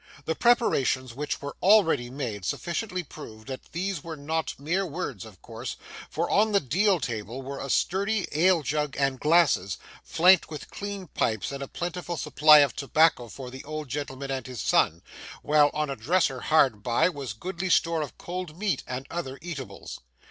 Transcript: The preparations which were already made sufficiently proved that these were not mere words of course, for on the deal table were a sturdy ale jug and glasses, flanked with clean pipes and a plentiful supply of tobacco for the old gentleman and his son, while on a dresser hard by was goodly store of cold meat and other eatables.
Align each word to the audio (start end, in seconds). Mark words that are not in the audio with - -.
The 0.25 0.33
preparations 0.33 1.13
which 1.13 1.43
were 1.43 1.55
already 1.61 2.09
made 2.09 2.43
sufficiently 2.43 3.03
proved 3.03 3.47
that 3.49 3.71
these 3.71 4.03
were 4.03 4.15
not 4.17 4.55
mere 4.57 4.83
words 4.83 5.25
of 5.25 5.43
course, 5.43 5.75
for 6.09 6.27
on 6.27 6.53
the 6.53 6.59
deal 6.59 6.99
table 6.99 7.43
were 7.43 7.59
a 7.59 7.69
sturdy 7.69 8.25
ale 8.31 8.63
jug 8.63 8.95
and 8.97 9.19
glasses, 9.19 9.77
flanked 10.03 10.49
with 10.49 10.71
clean 10.71 11.05
pipes 11.05 11.51
and 11.51 11.61
a 11.61 11.67
plentiful 11.67 12.17
supply 12.17 12.61
of 12.61 12.75
tobacco 12.75 13.27
for 13.27 13.51
the 13.51 13.63
old 13.63 13.89
gentleman 13.89 14.31
and 14.31 14.47
his 14.47 14.59
son, 14.61 15.03
while 15.43 15.69
on 15.71 15.91
a 15.91 15.95
dresser 15.95 16.39
hard 16.39 16.81
by 16.81 17.07
was 17.07 17.33
goodly 17.33 17.69
store 17.69 18.01
of 18.01 18.17
cold 18.17 18.57
meat 18.57 18.81
and 18.87 19.05
other 19.11 19.37
eatables. 19.39 19.99